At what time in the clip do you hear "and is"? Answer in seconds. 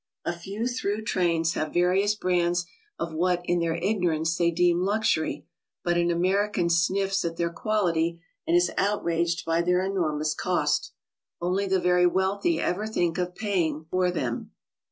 8.47-8.71